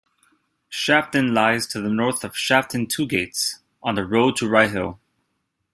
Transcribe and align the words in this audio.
Shafton 0.71 1.31
lies 1.31 1.67
to 1.67 1.79
the 1.79 1.87
north 1.87 2.23
of 2.23 2.33
Shafton 2.35 2.87
Two 2.89 3.05
Gates, 3.05 3.59
on 3.83 3.93
the 3.93 4.03
road 4.03 4.35
to 4.37 4.49
Ryhill. 4.49 4.97